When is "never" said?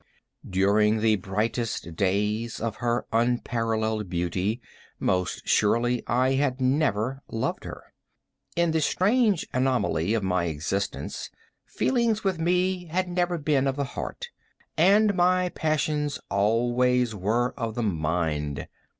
6.59-7.21, 13.09-13.37